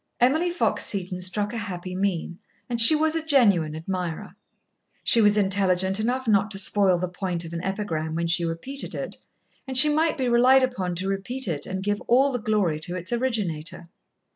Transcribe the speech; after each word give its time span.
Emily 0.19 0.49
Fox 0.49 0.83
Seton 0.83 1.19
struck 1.21 1.53
a 1.53 1.59
happy 1.59 1.95
mean, 1.95 2.39
and 2.67 2.81
she 2.81 2.95
was 2.95 3.15
a 3.15 3.23
genuine 3.23 3.75
admirer. 3.75 4.35
She 5.03 5.21
was 5.21 5.37
intelligent 5.37 5.99
enough 5.99 6.27
not 6.27 6.49
to 6.49 6.57
spoil 6.57 6.97
the 6.97 7.07
point 7.07 7.45
of 7.45 7.53
an 7.53 7.63
epigram 7.63 8.15
when 8.15 8.25
she 8.25 8.43
repeated 8.43 8.95
it, 8.95 9.17
and 9.67 9.77
she 9.77 9.89
might 9.93 10.17
be 10.17 10.27
relied 10.27 10.63
upon 10.63 10.95
to 10.95 11.07
repeat 11.07 11.47
it 11.47 11.67
and 11.67 11.83
give 11.83 12.01
all 12.07 12.31
the 12.31 12.39
glory 12.39 12.79
to 12.79 12.95
its 12.95 13.13
originator. 13.13 13.89